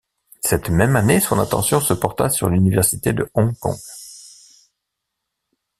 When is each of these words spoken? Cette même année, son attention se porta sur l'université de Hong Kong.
Cette 0.41 0.71
même 0.71 0.95
année, 0.95 1.19
son 1.19 1.37
attention 1.37 1.79
se 1.79 1.93
porta 1.93 2.27
sur 2.27 2.49
l'université 2.49 3.13
de 3.13 3.29
Hong 3.35 3.55
Kong. 3.59 3.77